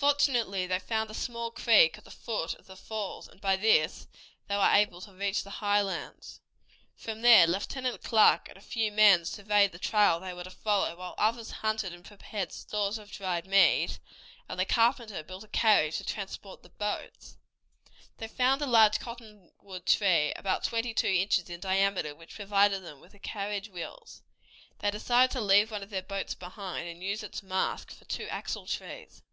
[0.00, 4.06] Fortunately they found a small creek at the foot of the falls, and by this
[4.46, 6.40] they were able to reach the highlands.
[6.94, 10.94] From there Lieutenant Clark and a few men surveyed the trail they were to follow,
[10.94, 13.98] while others hunted and prepared stores of dried meat,
[14.48, 17.36] and the carpenter built a carriage to transport the boats.
[18.18, 23.00] They found a large cottonwood tree, about twenty two inches in diameter, which provided them
[23.00, 24.22] with the carriage wheels.
[24.78, 28.28] They decided to leave one of their boats behind, and use its mast for two
[28.28, 29.24] axle trees.